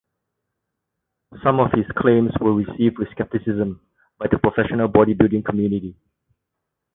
Some 1.43 1.59
of 1.59 1.73
his 1.73 1.85
claims 1.95 2.31
were 2.41 2.55
received 2.55 2.97
with 2.97 3.11
skepticism 3.11 3.81
by 4.17 4.25
the 4.31 4.39
professional 4.39 4.89
bodybuilding 4.89 5.45
community. 5.45 5.95